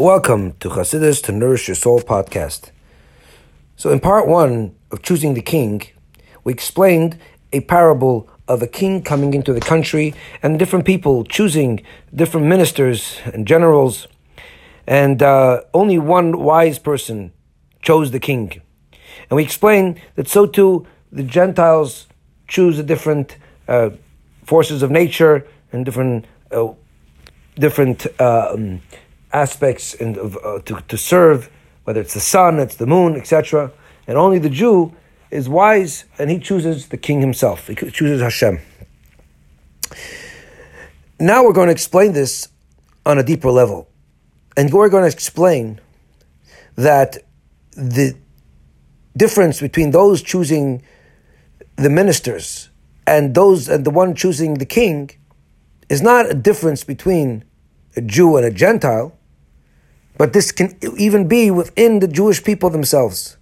Welcome 0.00 0.54
to 0.60 0.70
Chassidus 0.70 1.22
to 1.24 1.32
Nourish 1.32 1.68
Your 1.68 1.74
Soul 1.74 2.00
podcast. 2.00 2.70
So, 3.76 3.90
in 3.90 4.00
part 4.00 4.26
one 4.26 4.74
of 4.90 5.02
Choosing 5.02 5.34
the 5.34 5.42
King, 5.42 5.82
we 6.42 6.54
explained 6.54 7.18
a 7.52 7.60
parable 7.60 8.26
of 8.48 8.62
a 8.62 8.66
king 8.66 9.02
coming 9.02 9.34
into 9.34 9.52
the 9.52 9.60
country 9.60 10.14
and 10.42 10.58
different 10.58 10.86
people 10.86 11.24
choosing 11.24 11.82
different 12.14 12.46
ministers 12.46 13.18
and 13.26 13.46
generals, 13.46 14.08
and 14.86 15.22
uh, 15.22 15.60
only 15.74 15.98
one 15.98 16.38
wise 16.38 16.78
person 16.78 17.30
chose 17.82 18.10
the 18.10 18.20
king. 18.20 18.62
And 19.28 19.36
we 19.36 19.42
explained 19.42 20.00
that 20.14 20.28
so 20.28 20.46
too 20.46 20.86
the 21.12 21.24
Gentiles 21.24 22.06
choose 22.48 22.78
the 22.78 22.82
different 22.82 23.36
uh, 23.68 23.90
forces 24.46 24.82
of 24.82 24.90
nature 24.90 25.46
and 25.74 25.84
different 25.84 26.24
uh, 26.50 26.72
different 27.58 28.06
um, 28.18 28.80
aspects 29.32 29.94
and 29.94 30.18
uh, 30.18 30.60
to, 30.64 30.82
to 30.88 30.96
serve, 30.96 31.50
whether 31.84 32.00
it's 32.00 32.14
the 32.14 32.20
sun, 32.20 32.58
it's 32.58 32.76
the 32.76 32.86
moon, 32.86 33.16
etc. 33.16 33.72
And 34.06 34.18
only 34.18 34.38
the 34.38 34.50
Jew 34.50 34.94
is 35.30 35.48
wise 35.48 36.04
and 36.18 36.30
he 36.30 36.38
chooses 36.38 36.88
the 36.88 36.96
king 36.96 37.20
himself. 37.20 37.68
He 37.68 37.74
chooses 37.74 38.20
Hashem. 38.20 38.60
Now 41.18 41.44
we're 41.44 41.52
going 41.52 41.68
to 41.68 41.72
explain 41.72 42.12
this 42.12 42.48
on 43.04 43.18
a 43.18 43.22
deeper 43.22 43.50
level. 43.50 43.88
And 44.56 44.72
we're 44.72 44.88
going 44.88 45.04
to 45.04 45.14
explain 45.14 45.80
that 46.76 47.18
the 47.72 48.16
difference 49.16 49.60
between 49.60 49.90
those 49.90 50.22
choosing 50.22 50.82
the 51.76 51.90
ministers 51.90 52.70
and 53.06 53.34
those 53.34 53.68
and 53.68 53.84
the 53.84 53.90
one 53.90 54.14
choosing 54.14 54.54
the 54.54 54.66
king 54.66 55.10
is 55.88 56.02
not 56.02 56.30
a 56.30 56.34
difference 56.34 56.84
between 56.84 57.44
a 57.96 58.00
Jew 58.00 58.36
and 58.36 58.46
a 58.46 58.50
Gentile, 58.50 59.16
but 60.20 60.34
this 60.34 60.52
can 60.52 60.76
even 60.98 61.28
be 61.28 61.50
within 61.50 62.00
the 62.00 62.06
Jewish 62.06 62.44
people 62.44 62.68
themselves. 62.68 63.38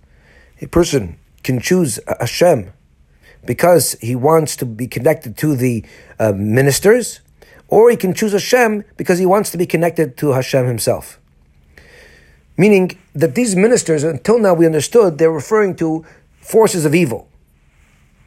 A 0.62 0.68
person 0.68 1.18
can 1.42 1.58
choose 1.58 1.98
Hashem 2.20 2.72
because 3.44 3.96
he 4.00 4.14
wants 4.14 4.54
to 4.54 4.64
be 4.64 4.86
connected 4.86 5.36
to 5.38 5.56
the 5.56 5.84
uh, 6.20 6.30
ministers, 6.36 7.18
or 7.66 7.90
he 7.90 7.96
can 7.96 8.14
choose 8.14 8.30
Hashem 8.30 8.84
because 8.96 9.18
he 9.18 9.26
wants 9.26 9.50
to 9.50 9.58
be 9.58 9.66
connected 9.66 10.16
to 10.18 10.34
Hashem 10.34 10.66
himself. 10.68 11.18
Meaning 12.56 12.96
that 13.12 13.34
these 13.34 13.56
ministers, 13.56 14.04
until 14.04 14.38
now 14.38 14.54
we 14.54 14.64
understood, 14.64 15.18
they're 15.18 15.32
referring 15.32 15.74
to 15.82 16.06
forces 16.40 16.84
of 16.84 16.94
evil, 16.94 17.26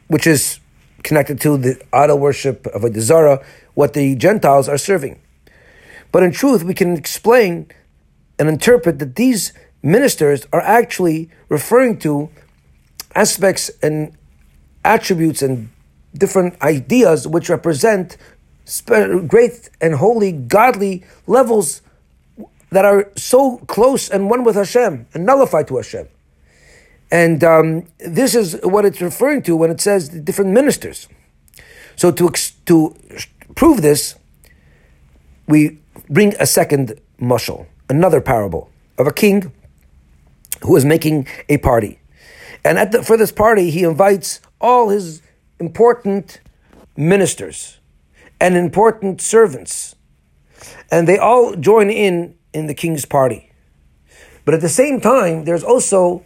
which 0.08 0.26
is 0.26 0.60
connected 1.02 1.40
to 1.40 1.56
the 1.56 1.80
idol 1.90 2.18
worship 2.18 2.64
Avodah 2.64 3.00
Zarah, 3.00 3.42
what 3.72 3.94
the 3.94 4.14
Gentiles 4.14 4.68
are 4.68 4.76
serving. 4.76 5.22
But 6.12 6.22
in 6.22 6.32
truth, 6.32 6.64
we 6.64 6.74
can 6.74 6.98
explain 6.98 7.68
and 8.38 8.48
interpret 8.48 8.98
that 8.98 9.16
these 9.16 9.52
ministers 9.82 10.46
are 10.52 10.60
actually 10.60 11.30
referring 11.48 11.98
to 11.98 12.30
aspects 13.14 13.70
and 13.82 14.16
attributes 14.84 15.42
and 15.42 15.70
different 16.14 16.60
ideas 16.62 17.26
which 17.26 17.48
represent 17.48 18.16
great 19.26 19.70
and 19.80 19.94
holy, 19.94 20.32
godly 20.32 21.04
levels 21.26 21.82
that 22.70 22.84
are 22.84 23.10
so 23.16 23.58
close 23.66 24.08
and 24.08 24.30
one 24.30 24.44
with 24.44 24.56
Hashem 24.56 25.06
and 25.14 25.26
nullified 25.26 25.68
to 25.68 25.76
Hashem. 25.76 26.08
And 27.10 27.44
um, 27.44 27.86
this 27.98 28.34
is 28.34 28.58
what 28.62 28.86
it's 28.86 29.02
referring 29.02 29.42
to 29.42 29.54
when 29.54 29.70
it 29.70 29.80
says 29.80 30.10
the 30.10 30.20
different 30.20 30.52
ministers. 30.52 31.08
So 31.96 32.10
to, 32.10 32.30
to 32.66 32.96
prove 33.54 33.82
this, 33.82 34.14
we 35.46 35.78
bring 36.08 36.34
a 36.40 36.46
second 36.46 36.98
mushal, 37.20 37.66
another 37.88 38.20
parable 38.20 38.70
of 38.98 39.06
a 39.06 39.12
king 39.12 39.52
who 40.62 40.76
is 40.76 40.84
making 40.84 41.26
a 41.48 41.58
party. 41.58 41.98
And 42.64 42.78
at 42.78 42.92
the, 42.92 43.02
for 43.02 43.16
this 43.16 43.32
party, 43.32 43.70
he 43.70 43.82
invites 43.82 44.40
all 44.60 44.88
his 44.88 45.22
important 45.58 46.40
ministers 46.96 47.78
and 48.40 48.56
important 48.56 49.20
servants. 49.20 49.96
And 50.90 51.08
they 51.08 51.18
all 51.18 51.56
join 51.56 51.90
in 51.90 52.36
in 52.52 52.66
the 52.66 52.74
king's 52.74 53.04
party. 53.04 53.50
But 54.44 54.54
at 54.54 54.60
the 54.60 54.68
same 54.68 55.00
time, 55.00 55.44
there's 55.44 55.64
also 55.64 56.24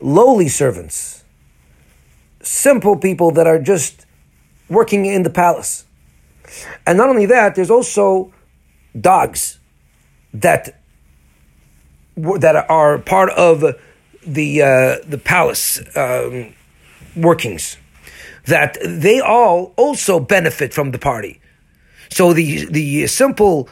lowly 0.00 0.48
servants, 0.48 1.24
simple 2.42 2.96
people 2.96 3.30
that 3.32 3.46
are 3.46 3.60
just 3.60 4.04
working 4.68 5.06
in 5.06 5.22
the 5.22 5.30
palace. 5.30 5.84
And 6.86 6.98
not 6.98 7.08
only 7.08 7.26
that, 7.26 7.54
there's 7.54 7.70
also 7.70 8.32
dogs 8.98 9.58
that 10.34 10.80
that 12.16 12.66
are 12.68 12.98
part 12.98 13.30
of 13.30 13.60
the 14.26 14.62
uh, 14.62 14.96
the 15.06 15.20
palace 15.22 15.80
um, 15.96 16.54
workings 17.14 17.76
that 18.46 18.78
they 18.84 19.20
all 19.20 19.72
also 19.76 20.20
benefit 20.20 20.72
from 20.72 20.90
the 20.90 20.98
party. 20.98 21.40
So 22.08 22.32
the 22.32 22.66
the 22.66 23.06
simple 23.06 23.68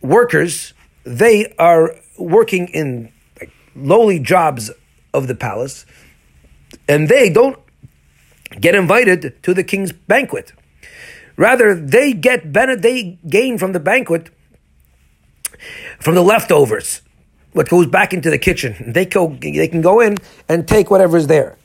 workers 0.00 0.74
they 1.04 1.54
are 1.58 1.94
working 2.18 2.68
in 2.68 3.12
like, 3.40 3.52
lowly 3.74 4.18
jobs 4.18 4.70
of 5.14 5.28
the 5.28 5.34
palace, 5.34 5.86
and 6.88 7.08
they 7.08 7.30
don't 7.30 7.58
get 8.60 8.74
invited 8.74 9.42
to 9.42 9.54
the 9.54 9.62
king's 9.62 9.92
banquet. 9.92 10.52
Rather, 11.36 11.74
they 11.74 12.12
get 12.12 12.52
they 12.52 13.18
gain 13.28 13.58
from 13.58 13.72
the 13.72 13.80
banquet 13.80 14.30
from 16.00 16.14
the 16.14 16.22
leftovers, 16.22 17.02
what 17.56 17.68
goes 17.68 17.86
back 17.86 18.12
into 18.12 18.30
the 18.30 18.38
kitchen. 18.38 18.92
They 18.92 19.06
go, 19.06 19.36
they 19.40 19.68
can 19.68 19.80
go 19.80 20.00
in 20.00 20.18
and 20.48 20.68
take 20.68 20.90
whatever 20.90 21.16
is 21.16 21.26
there, 21.26 21.56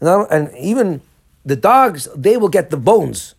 and 0.00 0.50
even 0.58 1.00
the 1.44 1.56
dogs 1.56 2.08
they 2.16 2.36
will 2.36 2.48
get 2.48 2.70
the 2.70 2.76
bones 2.76 3.34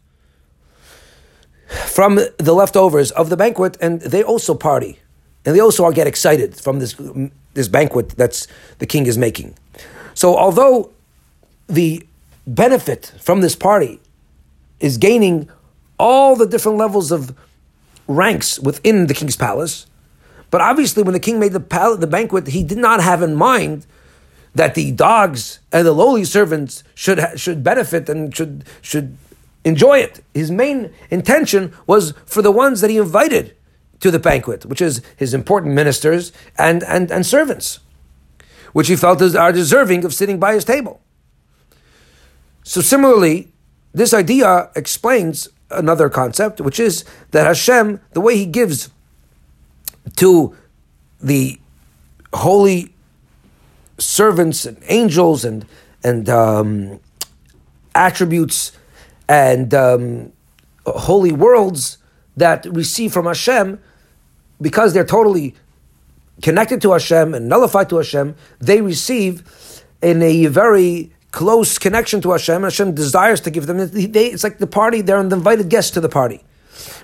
from 1.67 2.19
the 2.37 2.53
leftovers 2.53 3.11
of 3.11 3.29
the 3.29 3.35
banquet, 3.35 3.77
and 3.81 4.01
they 4.01 4.23
also 4.23 4.55
party, 4.55 4.99
and 5.45 5.55
they 5.55 5.59
also 5.59 5.89
get 5.91 6.07
excited 6.07 6.55
from 6.55 6.79
this 6.79 6.95
this 7.53 7.67
banquet 7.67 8.09
that's 8.09 8.47
the 8.79 8.85
king 8.85 9.05
is 9.05 9.17
making. 9.17 9.55
So, 10.13 10.37
although 10.37 10.91
the 11.67 12.07
benefit 12.45 13.13
from 13.19 13.41
this 13.41 13.55
party 13.55 13.99
is 14.79 14.97
gaining 14.97 15.49
all 15.99 16.35
the 16.35 16.45
different 16.45 16.77
levels 16.77 17.11
of 17.11 17.35
ranks 18.07 18.59
within 18.59 19.07
the 19.07 19.13
king's 19.13 19.35
palace. 19.35 19.86
But 20.49 20.61
obviously, 20.61 21.03
when 21.03 21.13
the 21.13 21.19
king 21.19 21.39
made 21.39 21.53
the, 21.53 21.97
the 21.99 22.07
banquet, 22.07 22.47
he 22.47 22.63
did 22.63 22.77
not 22.77 23.01
have 23.01 23.21
in 23.21 23.35
mind 23.35 23.85
that 24.55 24.75
the 24.75 24.91
dogs 24.91 25.59
and 25.71 25.85
the 25.85 25.91
lowly 25.91 26.23
servants 26.23 26.83
should 26.95 27.19
should 27.35 27.63
benefit 27.63 28.09
and 28.09 28.35
should 28.35 28.63
should 28.81 29.17
enjoy 29.63 29.99
it. 29.99 30.23
His 30.33 30.49
main 30.49 30.93
intention 31.09 31.73
was 31.85 32.13
for 32.25 32.41
the 32.41 32.51
ones 32.51 32.81
that 32.81 32.89
he 32.89 32.97
invited 32.97 33.55
to 33.99 34.09
the 34.09 34.19
banquet, 34.19 34.65
which 34.65 34.81
is 34.81 35.01
his 35.15 35.33
important 35.33 35.75
ministers 35.75 36.31
and 36.57 36.83
and, 36.83 37.11
and 37.11 37.25
servants, 37.25 37.79
which 38.73 38.87
he 38.87 38.95
felt 38.95 39.21
is, 39.21 39.35
are 39.35 39.51
deserving 39.51 40.05
of 40.05 40.13
sitting 40.13 40.39
by 40.39 40.53
his 40.53 40.63
table. 40.63 41.01
So 42.63 42.81
similarly, 42.81 43.53
this 43.93 44.13
idea 44.13 44.69
explains 44.75 45.49
another 45.69 46.09
concept, 46.09 46.61
which 46.61 46.79
is 46.79 47.05
that 47.31 47.45
Hashem, 47.45 47.99
the 48.13 48.21
way 48.21 48.37
He 48.37 48.45
gives 48.45 48.89
to 50.15 50.55
the 51.21 51.59
holy 52.33 52.93
servants 53.97 54.65
and 54.65 54.77
angels 54.87 55.43
and 55.43 55.65
and 56.03 56.29
um, 56.29 56.99
attributes 57.95 58.71
and 59.27 59.73
um, 59.73 60.31
holy 60.85 61.31
worlds 61.31 61.97
that 62.37 62.65
receive 62.65 63.11
from 63.11 63.25
Hashem, 63.25 63.79
because 64.61 64.93
they're 64.93 65.05
totally 65.05 65.55
connected 66.41 66.81
to 66.83 66.91
Hashem 66.93 67.33
and 67.33 67.49
nullified 67.49 67.89
to 67.89 67.97
Hashem, 67.97 68.35
they 68.59 68.79
receive 68.81 69.83
in 70.01 70.21
a 70.21 70.45
very 70.45 71.11
close 71.31 71.77
connection 71.77 72.21
to 72.21 72.31
Hashem, 72.31 72.63
Hashem 72.63 72.95
desires 72.95 73.41
to 73.41 73.51
give 73.51 73.65
them. 73.65 73.77
They, 73.89 74.27
it's 74.27 74.43
like 74.43 74.59
the 74.59 74.67
party; 74.67 75.01
they're 75.01 75.21
the 75.23 75.35
invited 75.35 75.69
guests 75.69 75.91
to 75.91 76.01
the 76.01 76.09
party. 76.09 76.43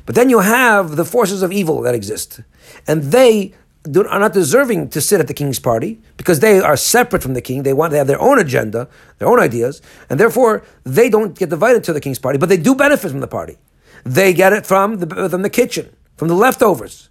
But 0.05 0.15
then 0.15 0.29
you 0.29 0.39
have 0.39 0.95
the 0.95 1.05
forces 1.05 1.41
of 1.41 1.51
evil 1.51 1.81
that 1.81 1.95
exist, 1.95 2.41
and 2.87 3.03
they 3.11 3.53
do, 3.83 4.07
are 4.07 4.19
not 4.19 4.33
deserving 4.33 4.89
to 4.89 5.01
sit 5.01 5.19
at 5.19 5.27
the 5.27 5.33
king's 5.33 5.59
party 5.59 6.01
because 6.17 6.39
they 6.39 6.59
are 6.59 6.77
separate 6.77 7.21
from 7.21 7.33
the 7.33 7.41
king. 7.41 7.63
They 7.63 7.73
want 7.73 7.91
they 7.91 7.97
have 7.97 8.07
their 8.07 8.21
own 8.21 8.39
agenda, 8.39 8.87
their 9.19 9.27
own 9.27 9.39
ideas, 9.39 9.81
and 10.09 10.19
therefore 10.19 10.63
they 10.83 11.09
don't 11.09 11.37
get 11.37 11.51
invited 11.51 11.83
to 11.85 11.93
the 11.93 12.01
king's 12.01 12.19
party. 12.19 12.37
But 12.37 12.49
they 12.49 12.57
do 12.57 12.75
benefit 12.75 13.11
from 13.11 13.19
the 13.19 13.27
party. 13.27 13.57
They 14.03 14.33
get 14.33 14.53
it 14.53 14.65
from 14.65 14.97
the, 14.97 15.29
from 15.29 15.41
the 15.41 15.49
kitchen, 15.49 15.95
from 16.17 16.27
the 16.27 16.35
leftovers. 16.35 17.09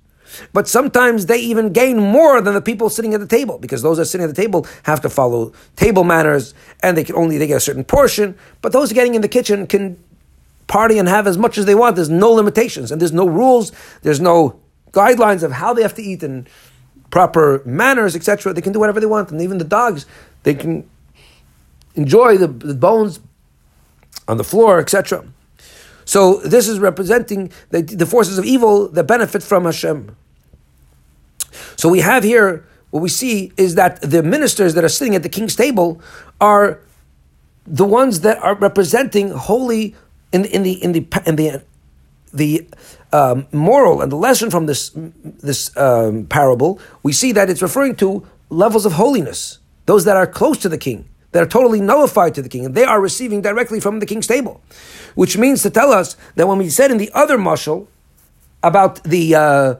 But 0.52 0.66
sometimes 0.66 1.26
they 1.26 1.38
even 1.38 1.72
gain 1.72 1.98
more 1.98 2.40
than 2.40 2.54
the 2.54 2.62
people 2.62 2.88
sitting 2.88 3.12
at 3.12 3.20
the 3.20 3.26
table 3.26 3.58
because 3.58 3.82
those 3.82 3.98
that 3.98 4.02
are 4.02 4.06
sitting 4.06 4.24
at 4.24 4.34
the 4.34 4.40
table 4.40 4.66
have 4.84 5.00
to 5.02 5.10
follow 5.10 5.52
table 5.76 6.04
manners 6.04 6.54
and 6.82 6.96
they 6.96 7.04
can 7.04 7.16
only 7.16 7.36
they 7.36 7.46
get 7.46 7.58
a 7.58 7.60
certain 7.60 7.84
portion. 7.84 8.36
But 8.62 8.72
those 8.72 8.92
getting 8.92 9.14
in 9.14 9.20
the 9.20 9.28
kitchen 9.28 9.66
can 9.66 10.02
party 10.72 10.98
and 10.98 11.06
have 11.06 11.26
as 11.26 11.36
much 11.36 11.58
as 11.58 11.66
they 11.66 11.74
want. 11.74 11.96
There's 11.96 12.08
no 12.08 12.30
limitations 12.30 12.90
and 12.90 12.98
there's 12.98 13.12
no 13.12 13.26
rules. 13.26 13.72
There's 14.00 14.20
no 14.20 14.58
guidelines 14.92 15.42
of 15.42 15.52
how 15.52 15.74
they 15.74 15.82
have 15.82 15.94
to 15.96 16.02
eat 16.02 16.22
and 16.22 16.48
proper 17.10 17.62
manners, 17.66 18.16
etc., 18.16 18.54
they 18.54 18.62
can 18.62 18.72
do 18.72 18.80
whatever 18.80 18.98
they 18.98 19.06
want. 19.06 19.30
And 19.30 19.42
even 19.42 19.58
the 19.58 19.64
dogs, 19.64 20.06
they 20.44 20.54
can 20.54 20.88
enjoy 21.94 22.38
the, 22.38 22.46
the 22.46 22.74
bones 22.74 23.20
on 24.26 24.38
the 24.38 24.44
floor, 24.44 24.80
etc. 24.80 25.26
So 26.06 26.36
this 26.38 26.69
is 26.69 26.78
representing 26.78 27.52
the, 27.69 27.82
the 27.82 28.06
forces 28.06 28.38
of 28.38 28.46
evil 28.46 28.88
that 28.88 29.04
benefit 29.04 29.42
from 29.42 29.64
Hashem. 29.66 30.16
So 31.76 31.90
we 31.90 32.00
have 32.00 32.24
here 32.24 32.64
what 32.92 33.02
we 33.02 33.10
see 33.10 33.52
is 33.58 33.74
that 33.74 34.00
the 34.00 34.22
ministers 34.22 34.72
that 34.74 34.84
are 34.84 34.94
sitting 34.98 35.14
at 35.14 35.22
the 35.22 35.28
king's 35.28 35.54
table 35.54 36.00
are 36.40 36.80
the 37.66 37.84
ones 37.84 38.20
that 38.20 38.38
are 38.38 38.54
representing 38.54 39.30
holy 39.30 39.94
in, 40.32 40.44
in 40.44 40.62
the 40.62 40.82
in 40.82 40.93
the 40.93 41.06
in 41.26 41.37
the 41.37 41.62
the 42.32 42.67
um, 43.12 43.46
moral 43.52 44.00
and 44.00 44.11
the 44.11 44.17
lesson 44.17 44.50
from 44.50 44.67
this 44.67 44.90
this 44.94 45.76
um, 45.76 46.26
parable. 46.26 46.81
We 47.02 47.12
see 47.12 47.32
that 47.32 47.50
it's 47.50 47.62
referring 47.62 47.96
to 47.96 48.26
levels 48.49 48.87
of 48.87 48.93
holiness, 48.93 49.58
those 49.87 50.05
that 50.05 50.17
are 50.17 50.26
close 50.26 50.58
to 50.58 50.69
the 50.69 50.79
king 50.79 51.08
that 51.32 51.43
are 51.43 51.46
totally 51.46 51.81
nullified 51.81 52.34
to 52.34 52.43
the 52.43 52.49
king, 52.49 52.64
and 52.64 52.75
they 52.75 52.84
are 52.84 53.00
receiving 53.00 53.40
directly 53.40 53.81
from 53.81 53.99
the 53.99 54.06
king's 54.06 54.26
table. 54.26 54.61
Which 55.14 55.37
means 55.37 55.62
to 55.62 55.70
tell 55.70 55.90
us 55.90 56.17
that 56.37 56.46
when 56.46 56.58
we 56.58 56.69
said 56.69 56.90
in 56.90 56.99
the 56.99 57.11
other 57.14 57.37
mushal 57.37 57.88
about 58.62 59.02
the, 59.02 59.34
uh, 59.34 59.75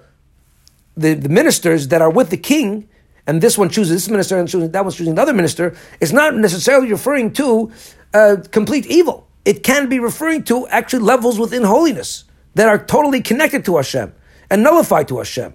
the, 0.97 1.15
the 1.15 1.29
ministers 1.29 1.89
that 1.89 2.03
are 2.03 2.11
with 2.11 2.31
the 2.31 2.37
king, 2.37 2.89
and 3.27 3.41
this 3.41 3.57
one 3.57 3.69
chooses 3.69 3.93
this 3.93 4.09
minister 4.09 4.39
and 4.39 4.49
that 4.49 4.83
one's 4.83 4.97
choosing 4.97 5.15
the 5.15 5.23
other 5.23 5.33
minister, 5.33 5.77
it's 6.01 6.13
not 6.13 6.35
necessarily 6.35 6.91
referring 6.91 7.33
to 7.35 7.71
uh, 8.15 8.37
complete 8.51 8.87
evil. 8.87 9.22
It 9.45 9.63
can 9.63 9.89
be 9.89 9.99
referring 9.99 10.45
to 10.45 10.67
actually 10.69 11.03
levels 11.03 11.39
within 11.39 11.65
holiness 11.65 12.25
that 12.55 12.69
are 12.69 12.79
totally 12.79 13.21
connected 13.21 13.65
to 13.65 13.77
Hashem 13.77 14.13
and 14.51 14.63
nullified 14.63 15.09
to 15.09 15.19
Hashem. 15.19 15.55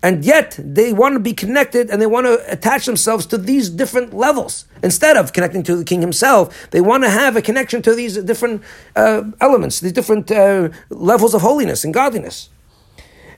And 0.00 0.24
yet 0.24 0.58
they 0.62 0.92
want 0.92 1.14
to 1.14 1.20
be 1.20 1.32
connected 1.32 1.90
and 1.90 2.00
they 2.00 2.06
want 2.06 2.26
to 2.26 2.52
attach 2.52 2.86
themselves 2.86 3.26
to 3.26 3.38
these 3.38 3.68
different 3.68 4.14
levels. 4.14 4.64
Instead 4.82 5.16
of 5.16 5.32
connecting 5.32 5.64
to 5.64 5.74
the 5.74 5.84
king 5.84 6.00
himself 6.00 6.70
they 6.70 6.80
want 6.80 7.02
to 7.02 7.10
have 7.10 7.36
a 7.36 7.42
connection 7.42 7.82
to 7.82 7.94
these 7.94 8.16
different 8.18 8.62
uh, 8.94 9.24
elements 9.40 9.80
these 9.80 9.92
different 9.92 10.30
uh, 10.30 10.68
levels 10.88 11.34
of 11.34 11.42
holiness 11.42 11.84
and 11.84 11.92
godliness. 11.92 12.48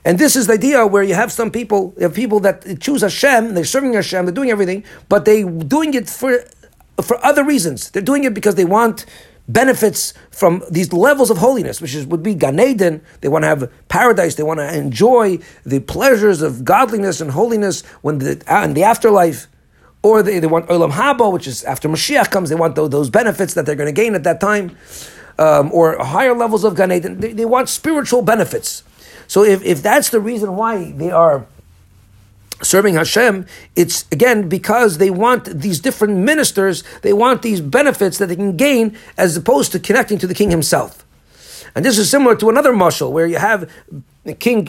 And 0.05 0.17
this 0.19 0.35
is 0.35 0.47
the 0.47 0.53
idea 0.53 0.85
where 0.85 1.03
you 1.03 1.15
have 1.15 1.31
some 1.31 1.49
people 1.49 1.95
you 1.97 2.03
have 2.03 2.13
people 2.13 2.39
that 2.41 2.79
choose 2.79 3.01
Hashem 3.01 3.55
they're 3.55 3.65
serving 3.65 3.93
Hashem 3.93 4.25
they're 4.25 4.33
doing 4.33 4.51
everything 4.51 4.83
but 5.09 5.25
they 5.25 5.43
doing 5.43 5.95
it 5.95 6.07
for 6.07 6.45
for 7.01 7.23
other 7.25 7.43
reasons. 7.43 7.89
They're 7.91 8.01
doing 8.01 8.23
it 8.23 8.33
because 8.33 8.55
they 8.55 8.65
want 8.65 9.05
benefits 9.47 10.13
from 10.29 10.63
these 10.69 10.93
levels 10.93 11.29
of 11.29 11.37
holiness, 11.37 11.81
which 11.81 11.95
is, 11.95 12.05
would 12.05 12.23
be 12.23 12.35
Gan 12.35 12.59
Eden. 12.59 13.01
They 13.21 13.27
want 13.27 13.43
to 13.43 13.47
have 13.47 13.71
paradise. 13.89 14.35
They 14.35 14.43
want 14.43 14.59
to 14.59 14.75
enjoy 14.75 15.39
the 15.65 15.79
pleasures 15.79 16.41
of 16.41 16.63
godliness 16.63 17.21
and 17.21 17.31
holiness 17.31 17.81
when 18.01 18.19
the, 18.19 18.41
uh, 18.47 18.63
in 18.63 18.73
the 18.73 18.83
afterlife. 18.83 19.47
Or 20.03 20.23
they, 20.23 20.39
they 20.39 20.47
want 20.47 20.67
Olam 20.67 20.91
Haba, 20.91 21.31
which 21.31 21.47
is 21.47 21.63
after 21.63 21.87
Mashiach 21.87 22.31
comes, 22.31 22.49
they 22.49 22.55
want 22.55 22.75
those, 22.75 22.89
those 22.89 23.09
benefits 23.09 23.53
that 23.53 23.65
they're 23.65 23.75
going 23.75 23.93
to 23.93 24.01
gain 24.01 24.15
at 24.15 24.23
that 24.23 24.39
time. 24.39 24.75
Um, 25.37 25.71
or 25.73 25.97
higher 26.03 26.35
levels 26.35 26.63
of 26.63 26.75
Gan 26.75 26.91
Eden. 26.91 27.19
They, 27.19 27.33
they 27.33 27.45
want 27.45 27.69
spiritual 27.69 28.21
benefits. 28.21 28.83
So 29.27 29.43
if, 29.43 29.63
if 29.63 29.81
that's 29.81 30.09
the 30.09 30.19
reason 30.19 30.55
why 30.55 30.91
they 30.91 31.09
are 31.09 31.45
serving 32.61 32.95
Hashem, 32.95 33.45
it's 33.75 34.05
again 34.11 34.49
because 34.49 34.97
they 34.97 35.09
want 35.09 35.45
these 35.45 35.79
different 35.79 36.17
ministers, 36.17 36.83
they 37.01 37.13
want 37.13 37.41
these 37.41 37.61
benefits 37.61 38.17
that 38.17 38.27
they 38.27 38.35
can 38.35 38.57
gain 38.57 38.97
as 39.17 39.35
opposed 39.37 39.71
to 39.73 39.79
connecting 39.79 40.17
to 40.19 40.27
the 40.27 40.33
king 40.33 40.51
himself. 40.51 41.05
And 41.75 41.85
this 41.85 41.97
is 41.97 42.09
similar 42.09 42.35
to 42.35 42.49
another 42.49 42.73
mushal 42.73 43.11
where 43.11 43.25
you 43.25 43.37
have 43.37 43.69
the 44.23 44.33
king 44.35 44.65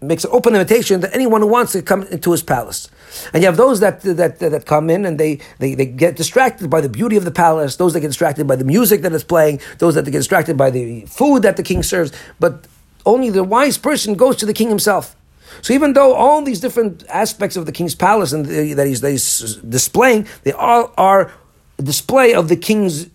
makes 0.00 0.24
an 0.24 0.30
open 0.32 0.54
invitation 0.54 1.00
to 1.00 1.14
anyone 1.14 1.42
who 1.42 1.46
wants 1.46 1.72
to 1.72 1.82
come 1.82 2.02
into 2.04 2.32
his 2.32 2.42
palace. 2.42 2.88
And 3.32 3.42
you 3.42 3.46
have 3.46 3.56
those 3.56 3.78
that, 3.80 4.00
that, 4.02 4.40
that 4.40 4.66
come 4.66 4.90
in 4.90 5.06
and 5.06 5.18
they, 5.18 5.38
they, 5.58 5.74
they 5.74 5.86
get 5.86 6.16
distracted 6.16 6.68
by 6.68 6.80
the 6.80 6.88
beauty 6.88 7.16
of 7.16 7.24
the 7.24 7.30
palace, 7.30 7.76
those 7.76 7.92
that 7.92 8.00
get 8.00 8.08
distracted 8.08 8.48
by 8.48 8.56
the 8.56 8.64
music 8.64 9.02
that 9.02 9.12
is 9.12 9.22
playing, 9.22 9.60
those 9.78 9.94
that 9.94 10.04
get 10.06 10.12
distracted 10.12 10.56
by 10.56 10.70
the 10.70 11.02
food 11.02 11.42
that 11.42 11.56
the 11.56 11.62
king 11.62 11.84
serves. 11.84 12.10
But 12.40 12.66
only 13.06 13.30
the 13.30 13.44
wise 13.44 13.78
person 13.78 14.14
goes 14.14 14.34
to 14.36 14.46
the 14.46 14.54
king 14.54 14.68
himself. 14.68 15.14
So 15.62 15.72
even 15.74 15.92
though 15.92 16.14
all 16.14 16.42
these 16.42 16.60
different 16.60 17.04
aspects 17.08 17.56
of 17.56 17.66
the 17.66 17.72
king's 17.72 17.94
palace 17.94 18.32
and 18.32 18.46
the, 18.46 18.74
that, 18.74 18.86
he's, 18.86 19.00
that 19.00 19.10
he's 19.10 19.56
displaying, 19.56 20.26
they 20.44 20.52
all 20.52 20.92
are 20.96 21.32
a 21.78 21.82
display 21.82 22.34
of 22.34 22.48
the 22.48 22.56
king's 22.56 23.08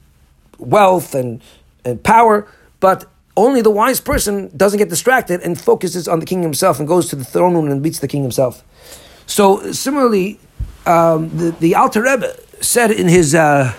wealth 0.57 1.15
and, 1.15 1.41
and 1.85 2.03
power, 2.03 2.47
but 2.79 3.05
only 3.35 3.61
the 3.61 3.71
wise 3.71 3.99
person 3.99 4.55
doesn't 4.55 4.77
get 4.77 4.89
distracted 4.89 5.41
and 5.41 5.59
focuses 5.59 6.07
on 6.07 6.19
the 6.19 6.25
king 6.25 6.41
himself 6.41 6.79
and 6.79 6.87
goes 6.87 7.09
to 7.09 7.15
the 7.15 7.23
throne 7.25 7.53
room 7.55 7.69
and 7.69 7.81
beats 7.81 7.99
the 7.99 8.07
king 8.07 8.21
himself. 8.21 8.63
So 9.25 9.71
similarly, 9.71 10.39
um, 10.85 11.35
the, 11.37 11.51
the 11.51 11.75
Alter 11.75 12.03
Rebbe 12.03 12.35
said 12.61 12.91
in 12.91 13.07
his 13.07 13.33
uh, 13.33 13.73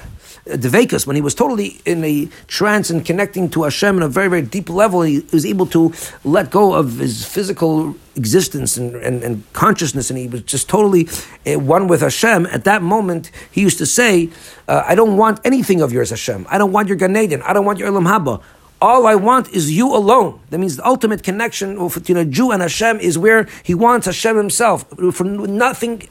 Deveikus, 0.47 1.07
when 1.07 1.17
he 1.17 1.23
was 1.23 1.35
totally 1.35 1.81
in 1.87 2.05
a 2.05 2.29
trance 2.49 2.91
and 2.91 3.05
connecting 3.05 3.49
to 3.51 3.63
Hashem 3.63 3.97
on 3.97 4.03
a 4.03 4.09
very, 4.09 4.29
very 4.29 4.43
deep 4.43 4.69
level, 4.69 5.01
he 5.01 5.21
was 5.33 5.47
able 5.47 5.65
to 5.67 5.93
let 6.23 6.51
go 6.51 6.75
of 6.75 6.99
his 6.99 7.25
physical 7.25 7.97
existence 8.15 8.77
and, 8.77 8.95
and, 8.97 9.23
and 9.23 9.53
consciousness, 9.55 10.11
and 10.11 10.19
he 10.19 10.29
was 10.29 10.43
just 10.43 10.69
totally 10.69 11.09
uh, 11.47 11.59
one 11.59 11.89
with 11.89 12.03
Hashem. 12.03 12.45
At 12.47 12.65
that 12.65 12.83
moment, 12.83 13.31
he 13.51 13.63
used 13.63 13.79
to 13.79 13.87
say, 13.87 14.29
uh, 14.69 14.85
I 14.87 14.95
don't 14.95 15.17
want 15.17 15.41
anything 15.45 15.81
of 15.81 15.93
yours, 15.93 16.11
Hashem. 16.11 16.47
I 16.51 16.59
don't 16.59 16.73
want 16.73 16.89
your 16.89 16.99
Gan 16.99 17.17
Eden. 17.17 17.41
I 17.43 17.55
don't 17.55 17.65
want 17.65 17.79
your 17.79 17.91
Olam 17.91 18.07
Haba. 18.07 18.43
All 18.83 19.07
I 19.07 19.15
want 19.15 19.49
is 19.49 19.73
you 19.73 19.95
alone. 19.95 20.41
That 20.51 20.59
means 20.59 20.77
the 20.77 20.87
ultimate 20.87 21.23
connection 21.23 21.77
between 21.89 22.19
a 22.19 22.25
Jew 22.27 22.51
and 22.51 22.61
Hashem 22.61 23.01
is 23.01 23.17
where 23.17 23.49
he 23.63 23.75
wants 23.75 24.05
Hashem 24.05 24.37
himself. 24.37 24.85
For 25.15 25.25
nothing 25.25 26.07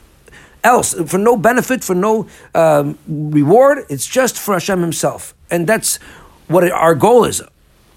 else, 0.64 0.94
for 1.06 1.18
no 1.18 1.36
benefit, 1.36 1.84
for 1.84 1.94
no 1.94 2.26
um, 2.54 2.98
reward. 3.06 3.84
It's 3.88 4.06
just 4.06 4.36
for 4.38 4.54
Hashem 4.54 4.80
Himself, 4.80 5.34
and 5.50 5.66
that's 5.66 5.98
what 6.48 6.70
our 6.70 6.94
goal 6.94 7.24
is. 7.24 7.42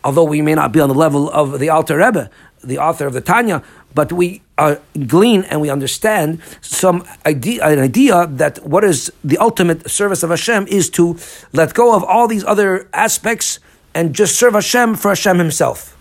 Although 0.03 0.25
we 0.25 0.41
may 0.41 0.55
not 0.55 0.71
be 0.71 0.79
on 0.79 0.89
the 0.89 0.95
level 0.95 1.29
of 1.31 1.59
the 1.59 1.69
Alter 1.69 1.97
Rebbe, 1.97 2.29
the 2.63 2.77
author 2.77 3.07
of 3.07 3.13
the 3.13 3.21
Tanya, 3.21 3.63
but 3.93 4.11
we 4.11 4.41
uh, 4.57 4.75
glean 5.05 5.43
and 5.43 5.61
we 5.61 5.69
understand 5.69 6.41
some 6.61 7.03
idea, 7.25 7.65
an 7.65 7.79
idea 7.79 8.27
that 8.27 8.65
what 8.65 8.83
is 8.83 9.11
the 9.23 9.37
ultimate 9.37 9.89
service 9.89 10.23
of 10.23 10.29
Hashem 10.29 10.67
is 10.67 10.89
to 10.91 11.17
let 11.53 11.73
go 11.73 11.95
of 11.95 12.03
all 12.03 12.27
these 12.27 12.43
other 12.43 12.89
aspects 12.93 13.59
and 13.93 14.13
just 14.13 14.37
serve 14.37 14.53
Hashem 14.53 14.95
for 14.95 15.09
Hashem 15.09 15.37
Himself. 15.37 15.97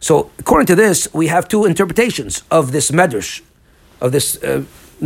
So, 0.00 0.30
according 0.38 0.66
to 0.66 0.76
this, 0.76 1.12
we 1.12 1.26
have 1.26 1.48
two 1.48 1.64
interpretations 1.64 2.44
of 2.50 2.70
this 2.70 2.90
medrash, 2.90 3.42
of 4.00 4.12
this 4.12 4.40
uh, 4.42 4.62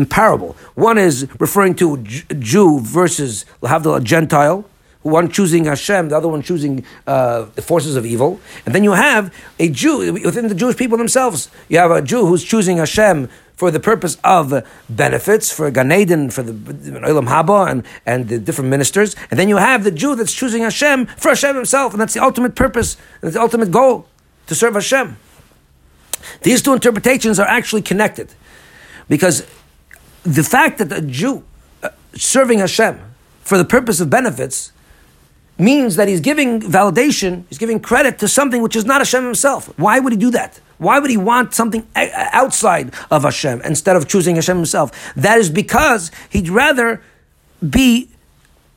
parable. 0.08 0.56
One 0.74 0.98
is 0.98 1.28
referring 1.38 1.74
to 1.76 1.98
Jew 1.98 2.80
versus 2.80 3.44
Lahavdil, 3.62 4.02
Gentile, 4.02 4.64
one 5.02 5.30
choosing 5.30 5.64
Hashem, 5.64 6.10
the 6.10 6.16
other 6.16 6.28
one 6.28 6.42
choosing 6.42 6.84
uh, 7.06 7.46
the 7.54 7.62
forces 7.62 7.96
of 7.96 8.06
evil. 8.06 8.40
And 8.64 8.74
then 8.74 8.84
you 8.84 8.92
have 8.92 9.34
a 9.58 9.68
Jew 9.68 10.12
within 10.12 10.48
the 10.48 10.54
Jewish 10.54 10.76
people 10.76 10.96
themselves. 10.96 11.50
You 11.68 11.78
have 11.78 11.90
a 11.90 12.02
Jew 12.02 12.26
who's 12.26 12.44
choosing 12.44 12.76
Hashem 12.76 13.28
for 13.56 13.70
the 13.70 13.80
purpose 13.80 14.16
of 14.24 14.66
benefits, 14.88 15.52
for 15.52 15.70
Gan 15.70 15.92
Eden, 15.92 16.30
for 16.30 16.42
the 16.42 16.52
Olam 16.52 17.28
Haba, 17.28 17.70
and, 17.70 17.84
and 18.06 18.28
the 18.28 18.38
different 18.38 18.70
ministers. 18.70 19.14
And 19.30 19.38
then 19.38 19.48
you 19.48 19.56
have 19.56 19.84
the 19.84 19.90
Jew 19.90 20.16
that's 20.16 20.32
choosing 20.32 20.62
Hashem 20.62 21.06
for 21.06 21.28
Hashem 21.28 21.54
himself, 21.54 21.92
and 21.92 22.00
that's 22.00 22.14
the 22.14 22.22
ultimate 22.22 22.54
purpose, 22.54 22.96
that's 23.20 23.34
the 23.34 23.40
ultimate 23.40 23.70
goal, 23.70 24.06
to 24.46 24.54
serve 24.54 24.74
Hashem. 24.74 25.16
These 26.42 26.62
two 26.62 26.72
interpretations 26.72 27.38
are 27.38 27.46
actually 27.46 27.82
connected. 27.82 28.32
Because 29.08 29.46
the 30.24 30.42
fact 30.44 30.78
that 30.78 30.92
a 30.92 31.00
Jew 31.00 31.44
uh, 31.82 31.90
serving 32.14 32.60
Hashem 32.60 33.00
for 33.42 33.58
the 33.58 33.64
purpose 33.64 34.00
of 34.00 34.10
benefits 34.10 34.72
means 35.58 35.96
that 35.96 36.08
he's 36.08 36.20
giving 36.20 36.60
validation, 36.60 37.44
he's 37.48 37.58
giving 37.58 37.80
credit 37.80 38.18
to 38.18 38.28
something 38.28 38.62
which 38.62 38.76
is 38.76 38.84
not 38.84 39.00
Hashem 39.00 39.24
himself. 39.24 39.76
Why 39.78 39.98
would 39.98 40.12
he 40.12 40.18
do 40.18 40.30
that? 40.30 40.60
Why 40.78 40.98
would 40.98 41.10
he 41.10 41.16
want 41.16 41.54
something 41.54 41.86
outside 41.94 42.92
of 43.10 43.22
Hashem 43.22 43.62
instead 43.62 43.94
of 43.94 44.08
choosing 44.08 44.34
Hashem 44.36 44.56
himself? 44.56 45.14
That 45.14 45.38
is 45.38 45.50
because 45.50 46.10
he'd 46.30 46.48
rather 46.48 47.02
be 47.68 48.08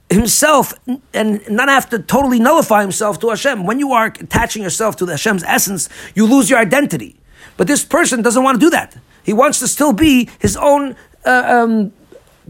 himself 0.10 0.74
and 1.14 1.42
not 1.50 1.68
have 1.68 1.90
to 1.90 2.00
totally 2.00 2.40
nullify 2.40 2.82
himself 2.82 3.20
to 3.22 3.30
Hashem. 3.30 3.66
When 3.66 3.80
you 3.80 3.92
are 3.94 4.08
attaching 4.08 4.62
yourself 4.62 4.96
to 4.98 5.06
the 5.06 5.14
Hashem's 5.14 5.44
essence, 5.44 5.90
you 6.14 6.28
lose 6.28 6.50
your 6.50 6.60
identity. 6.60 7.16
But 7.58 7.68
this 7.68 7.84
person 7.84 8.22
doesn't 8.22 8.44
want 8.44 8.60
to 8.60 8.66
do 8.66 8.70
that. 8.70 8.96
He 9.24 9.34
wants 9.34 9.58
to 9.60 9.68
still 9.68 9.94
be 9.94 10.30
his 10.40 10.56
own 10.56 10.96
uh, 11.26 11.64
um, 11.64 11.94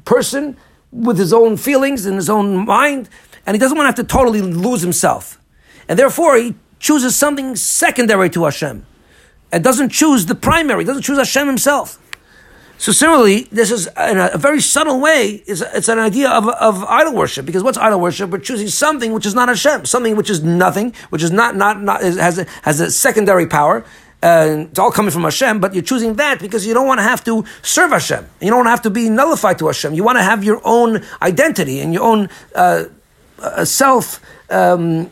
person 0.03 0.57
with 0.91 1.17
his 1.17 1.33
own 1.33 1.57
feelings 1.57 2.05
and 2.05 2.15
his 2.15 2.29
own 2.29 2.65
mind, 2.65 3.09
and 3.45 3.55
he 3.55 3.59
doesn't 3.59 3.77
want 3.77 3.85
to 3.85 4.01
have 4.01 4.07
to 4.07 4.13
totally 4.13 4.41
lose 4.41 4.81
himself. 4.81 5.39
And 5.87 5.99
therefore, 5.99 6.37
he 6.37 6.55
chooses 6.79 7.15
something 7.15 7.55
secondary 7.55 8.29
to 8.31 8.43
Hashem 8.43 8.85
and 9.51 9.63
doesn't 9.63 9.89
choose 9.89 10.25
the 10.25 10.35
primary, 10.35 10.83
doesn't 10.83 11.03
choose 11.03 11.17
Hashem 11.17 11.47
himself. 11.47 11.99
So 12.77 12.91
similarly, 12.91 13.47
this 13.51 13.71
is 13.71 13.87
in 13.87 14.17
a, 14.17 14.37
very 14.37 14.59
subtle 14.59 14.99
way. 14.99 15.41
It's, 15.47 15.61
it's 15.61 15.87
an 15.87 15.97
idea 15.97 16.29
of, 16.29 16.49
of 16.49 16.83
idol 16.83 17.13
worship 17.13 17.45
because 17.45 17.63
what's 17.63 17.77
idol 17.77 18.01
worship? 18.01 18.29
We're 18.29 18.39
choosing 18.39 18.67
something 18.67 19.13
which 19.13 19.25
is 19.25 19.33
not 19.33 19.47
Hashem, 19.47 19.85
something 19.85 20.17
which 20.17 20.29
is 20.29 20.43
nothing, 20.43 20.93
which 21.09 21.23
is 21.23 21.31
not 21.31 21.55
not 21.55 21.81
not 21.81 22.01
has 22.01 22.37
a, 22.37 22.45
has 22.63 22.81
a 22.81 22.91
secondary 22.91 23.47
power, 23.47 23.85
uh, 24.25 24.65
it's 24.69 24.79
all 24.79 24.91
coming 24.91 25.11
from 25.11 25.21
Hashem, 25.21 25.59
but 25.59 25.75
you're 25.75 25.83
choosing 25.83 26.15
that 26.15 26.39
because 26.39 26.65
you 26.65 26.73
don't 26.73 26.87
want 26.87 26.97
to 26.97 27.03
have 27.03 27.23
to 27.25 27.45
serve 27.61 27.91
Hashem. 27.91 28.25
You 28.41 28.49
don't 28.49 28.57
want 28.57 28.65
to 28.65 28.71
have 28.71 28.81
to 28.81 28.89
be 28.89 29.07
nullified 29.07 29.59
to 29.59 29.67
Hashem. 29.67 29.93
You 29.93 30.03
want 30.03 30.17
to 30.17 30.23
have 30.23 30.43
your 30.43 30.59
own 30.63 31.03
identity 31.21 31.79
and 31.79 31.93
your 31.93 32.03
own 32.03 32.29
uh, 32.55 32.85
uh 33.39 33.65
self. 33.65 34.19
Um, 34.49 35.11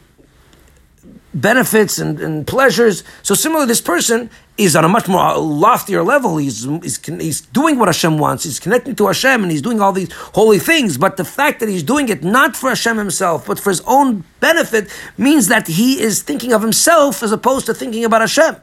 benefits 1.35 1.97
and, 1.97 2.19
and 2.19 2.45
pleasures. 2.45 3.03
So 3.23 3.33
similarly, 3.33 3.65
this 3.65 3.81
person 3.81 4.29
is 4.55 4.75
on 4.75 4.85
a 4.85 4.87
much 4.87 5.07
more 5.07 5.35
loftier 5.35 6.03
level. 6.03 6.37
He's, 6.37 6.63
he's, 6.63 7.03
he's 7.03 7.41
doing 7.41 7.79
what 7.79 7.87
Hashem 7.87 8.19
wants. 8.19 8.43
He's 8.43 8.59
connecting 8.59 8.95
to 8.97 9.07
Hashem 9.07 9.41
and 9.41 9.51
he's 9.51 9.63
doing 9.63 9.81
all 9.81 9.91
these 9.91 10.11
holy 10.11 10.59
things. 10.59 10.97
But 10.99 11.17
the 11.17 11.25
fact 11.25 11.59
that 11.59 11.69
he's 11.69 11.81
doing 11.81 12.09
it 12.09 12.23
not 12.23 12.55
for 12.55 12.69
Hashem 12.69 12.97
himself, 12.97 13.47
but 13.47 13.59
for 13.59 13.71
his 13.71 13.81
own 13.87 14.25
benefit, 14.39 14.89
means 15.17 15.47
that 15.47 15.67
he 15.67 15.99
is 15.99 16.21
thinking 16.21 16.53
of 16.53 16.61
himself 16.61 17.23
as 17.23 17.31
opposed 17.31 17.65
to 17.65 17.73
thinking 17.73 18.05
about 18.05 18.21
Hashem. 18.21 18.57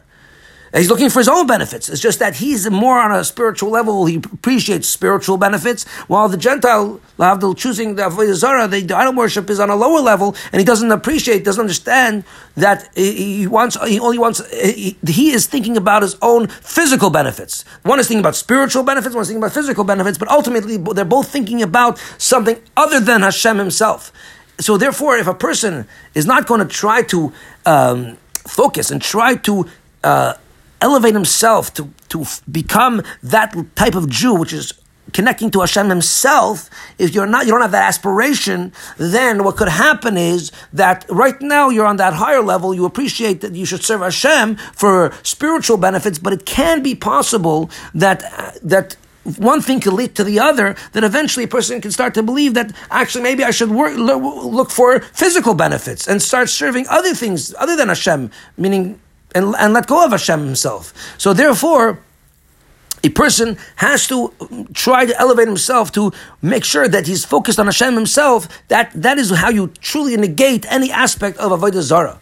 He's 0.73 0.89
looking 0.89 1.11
for 1.11 1.19
his 1.19 1.29
own 1.29 1.49
benefits. 1.49 1.89
It's 1.89 2.00
just 2.00 2.21
that 2.21 2.37
he's 2.37 2.71
more 2.71 2.99
on 2.99 3.11
a 3.11 3.25
spiritual 3.25 3.71
level. 3.71 4.07
He 4.07 4.17
appreciates 4.17 4.89
spiritual 4.89 5.37
benefits, 5.37 5.85
while 6.07 6.29
the 6.29 6.37
Gentile, 6.37 7.00
Lavdil, 7.19 7.57
choosing 7.57 7.97
the 7.97 8.03
Avodah 8.03 8.35
Zarah, 8.35 8.69
the 8.69 8.95
idol 8.95 9.15
worship 9.15 9.50
is 9.50 9.59
on 9.59 9.69
a 9.69 9.75
lower 9.75 10.00
level, 10.00 10.37
and 10.53 10.61
he 10.61 10.65
doesn't 10.65 10.93
appreciate, 10.93 11.45
doesn't 11.45 11.61
understand 11.61 12.23
that 12.55 12.89
he 12.95 13.49
wants, 13.49 13.77
he 13.89 13.99
only 13.99 14.19
wants, 14.19 14.49
he, 14.53 14.97
is 15.31 15.47
thinking 15.47 15.77
about 15.77 16.03
his 16.03 16.17
own 16.23 16.47
physical 16.47 17.11
benefits. 17.11 17.65
One 17.83 17.99
is 17.99 18.07
thinking 18.07 18.21
about 18.21 18.37
spiritual 18.37 18.85
benefits, 18.85 19.15
one 19.15 19.23
is 19.23 19.29
thinking 19.29 19.43
about 19.43 19.53
physical 19.53 19.83
benefits, 19.83 20.19
but 20.19 20.29
ultimately 20.29 20.77
they're 20.77 21.05
both 21.05 21.29
thinking 21.29 21.62
about 21.62 21.99
something 22.17 22.61
other 22.77 23.00
than 23.00 23.23
Hashem 23.23 23.59
himself. 23.59 24.12
So 24.61 24.77
therefore, 24.77 25.17
if 25.17 25.27
a 25.27 25.35
person 25.35 25.89
is 26.15 26.27
not 26.27 26.47
going 26.47 26.61
to 26.61 26.67
try 26.67 27.03
to 27.05 27.33
um, 27.67 28.19
focus 28.47 28.91
and 28.91 29.03
try 29.03 29.35
to 29.37 29.67
uh, 30.05 30.35
elevate 30.80 31.14
himself 31.14 31.72
to, 31.75 31.90
to 32.08 32.25
become 32.50 33.02
that 33.22 33.54
type 33.76 33.94
of 33.94 34.08
Jew, 34.08 34.34
which 34.34 34.52
is 34.52 34.72
connecting 35.12 35.50
to 35.50 35.60
Hashem 35.60 35.88
himself, 35.88 36.70
if 36.99 37.14
you're 37.14 37.26
not, 37.26 37.46
you 37.46 37.52
don't 37.52 37.62
have 37.62 37.72
that 37.72 37.88
aspiration, 37.88 38.72
then 38.96 39.44
what 39.44 39.56
could 39.56 39.68
happen 39.68 40.16
is 40.16 40.52
that 40.72 41.04
right 41.08 41.40
now 41.40 41.68
you're 41.68 41.87
on 41.87 41.96
that 41.96 42.14
higher 42.14 42.42
level, 42.42 42.75
you 42.75 42.84
appreciate 42.84 43.40
that 43.40 43.54
you 43.54 43.64
should 43.64 43.82
serve 43.82 44.00
Hashem 44.00 44.56
for 44.75 45.12
spiritual 45.22 45.76
benefits, 45.76 46.18
but 46.18 46.32
it 46.32 46.46
can 46.46 46.82
be 46.82 46.94
possible 46.94 47.70
that, 47.94 48.20
that 48.62 48.96
one 49.37 49.60
thing 49.60 49.80
can 49.80 49.96
lead 49.96 50.14
to 50.16 50.25
the 50.25 50.38
other, 50.38 50.75
that 50.92 51.04
eventually 51.04 51.44
a 51.44 51.49
person 51.49 51.80
can 51.80 51.90
start 51.90 52.14
to 52.14 52.22
believe 52.22 52.54
that 52.54 52.72
actually 52.90 53.22
maybe 53.22 53.44
I 53.44 53.50
should 53.50 53.70
work, 53.70 53.96
look 53.96 54.70
for 54.70 55.00
physical 55.00 55.54
benefits 55.54 56.08
and 56.08 56.22
start 56.22 56.49
serving 56.49 56.87
other 56.88 57.14
things 57.14 57.54
other 57.58 57.76
than 57.76 57.88
Hashem, 57.88 58.30
meaning 58.56 59.00
and, 59.34 59.54
and 59.58 59.72
let 59.72 59.87
go 59.87 60.04
of 60.04 60.12
Hashem 60.12 60.40
himself. 60.40 60.92
So 61.18 61.32
therefore, 61.32 62.00
a 63.02 63.08
person 63.08 63.56
has 63.76 64.06
to 64.08 64.32
um, 64.40 64.66
try 64.75 65.06
to 65.06 65.18
elevate 65.18 65.49
himself 65.49 65.90
to 65.92 66.12
make 66.42 66.64
sure 66.64 66.87
that 66.88 67.06
he's 67.06 67.25
focused 67.25 67.58
on 67.58 67.66
Hashem 67.66 67.94
himself. 67.94 68.49
That, 68.68 68.92
that 68.94 69.18
is 69.18 69.30
how 69.30 69.50
you 69.50 69.68
truly 69.80 70.16
negate 70.16 70.70
any 70.70 70.90
aspect 70.90 71.38
of 71.38 71.50
Avodah 71.52 71.80
Zarah. 71.80 72.18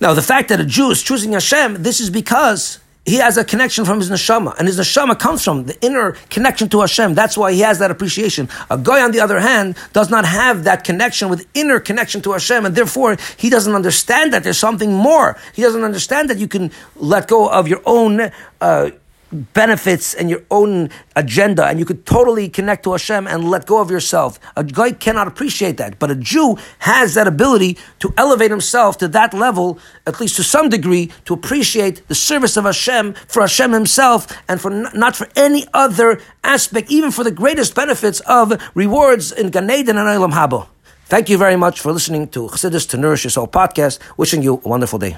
Now, 0.00 0.12
the 0.12 0.22
fact 0.22 0.48
that 0.48 0.60
a 0.60 0.64
Jew 0.64 0.90
is 0.90 1.02
choosing 1.02 1.32
Hashem, 1.32 1.82
this 1.82 2.00
is 2.00 2.10
because 2.10 2.80
he 3.06 3.16
has 3.16 3.36
a 3.36 3.44
connection 3.44 3.84
from 3.84 3.98
his 3.98 4.10
neshama, 4.10 4.56
and 4.58 4.66
his 4.66 4.78
neshama 4.78 5.18
comes 5.18 5.44
from 5.44 5.64
the 5.64 5.78
inner 5.84 6.12
connection 6.30 6.68
to 6.70 6.80
Hashem. 6.80 7.14
That's 7.14 7.36
why 7.36 7.52
he 7.52 7.60
has 7.60 7.78
that 7.78 7.90
appreciation. 7.90 8.48
A 8.70 8.78
goy, 8.78 9.00
on 9.00 9.12
the 9.12 9.20
other 9.20 9.40
hand, 9.40 9.76
does 9.92 10.10
not 10.10 10.24
have 10.24 10.64
that 10.64 10.84
connection 10.84 11.28
with 11.28 11.46
inner 11.54 11.80
connection 11.80 12.22
to 12.22 12.32
Hashem, 12.32 12.64
and 12.64 12.74
therefore 12.74 13.16
he 13.36 13.50
doesn't 13.50 13.74
understand 13.74 14.32
that 14.32 14.42
there's 14.42 14.58
something 14.58 14.92
more. 14.92 15.36
He 15.52 15.62
doesn't 15.62 15.84
understand 15.84 16.30
that 16.30 16.38
you 16.38 16.48
can 16.48 16.70
let 16.96 17.28
go 17.28 17.48
of 17.48 17.68
your 17.68 17.82
own. 17.84 18.30
Uh, 18.60 18.90
benefits 19.34 20.14
and 20.14 20.30
your 20.30 20.42
own 20.50 20.90
agenda, 21.16 21.66
and 21.66 21.78
you 21.78 21.84
could 21.84 22.06
totally 22.06 22.48
connect 22.48 22.84
to 22.84 22.92
Hashem 22.92 23.26
and 23.26 23.50
let 23.50 23.66
go 23.66 23.80
of 23.80 23.90
yourself. 23.90 24.38
A 24.56 24.64
goy 24.64 24.92
cannot 24.92 25.28
appreciate 25.28 25.76
that, 25.76 25.98
but 25.98 26.10
a 26.10 26.14
Jew 26.14 26.56
has 26.80 27.14
that 27.14 27.26
ability 27.26 27.76
to 28.00 28.14
elevate 28.16 28.50
himself 28.50 28.98
to 28.98 29.08
that 29.08 29.34
level, 29.34 29.78
at 30.06 30.20
least 30.20 30.36
to 30.36 30.42
some 30.42 30.68
degree, 30.68 31.10
to 31.26 31.34
appreciate 31.34 32.06
the 32.08 32.14
service 32.14 32.56
of 32.56 32.64
Hashem 32.64 33.14
for 33.28 33.40
Hashem 33.40 33.72
himself 33.72 34.26
and 34.48 34.60
for 34.60 34.70
not 34.70 35.16
for 35.16 35.28
any 35.36 35.66
other 35.74 36.20
aspect, 36.42 36.90
even 36.90 37.10
for 37.10 37.24
the 37.24 37.30
greatest 37.30 37.74
benefits 37.74 38.20
of 38.20 38.60
rewards 38.74 39.32
in 39.32 39.50
Gan 39.50 39.70
Eden 39.70 39.98
and 39.98 40.08
Olam 40.08 40.32
Haba. 40.32 40.68
Thank 41.06 41.28
you 41.28 41.36
very 41.36 41.56
much 41.56 41.80
for 41.80 41.92
listening 41.92 42.28
to 42.28 42.48
Chassidus 42.48 42.88
to 42.88 42.96
Nourish 42.96 43.24
Your 43.24 43.30
Soul 43.30 43.46
podcast. 43.46 43.98
Wishing 44.16 44.42
you 44.42 44.54
a 44.64 44.68
wonderful 44.68 44.98
day. 44.98 45.12